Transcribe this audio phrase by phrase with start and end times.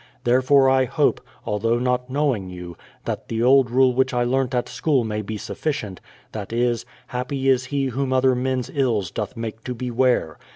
[0.23, 4.67] Therefore I hope, although not knowing you, that the old rule which I learnt at
[4.67, 9.63] school may be sufficient: that is,— Happy is he whom other men's ills doth make
[9.65, 10.39] to beware